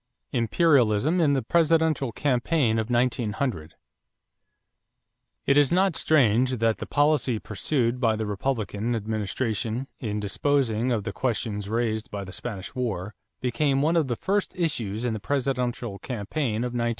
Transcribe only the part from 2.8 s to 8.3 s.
1900.= It is not strange that the policy pursued by the